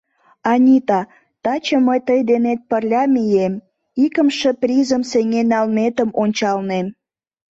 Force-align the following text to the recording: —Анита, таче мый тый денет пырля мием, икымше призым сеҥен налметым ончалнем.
—Анита, 0.51 1.01
таче 1.43 1.77
мый 1.87 1.99
тый 2.07 2.19
денет 2.29 2.59
пырля 2.69 3.03
мием, 3.13 3.53
икымше 4.03 4.49
призым 4.61 5.01
сеҥен 5.11 5.47
налметым 5.53 6.09
ончалнем. 6.21 6.87